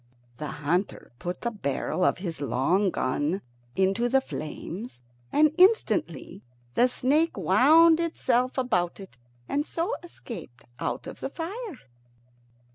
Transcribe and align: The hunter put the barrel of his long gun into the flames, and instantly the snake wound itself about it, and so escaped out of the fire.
The 0.37 0.47
hunter 0.65 1.11
put 1.19 1.41
the 1.41 1.51
barrel 1.51 2.03
of 2.03 2.17
his 2.17 2.41
long 2.41 2.89
gun 2.89 3.43
into 3.75 4.09
the 4.09 4.19
flames, 4.19 4.99
and 5.31 5.53
instantly 5.59 6.41
the 6.73 6.87
snake 6.87 7.37
wound 7.37 7.99
itself 7.99 8.57
about 8.57 8.99
it, 8.99 9.19
and 9.47 9.63
so 9.67 9.93
escaped 10.01 10.63
out 10.79 11.05
of 11.05 11.19
the 11.19 11.29
fire. 11.29 11.77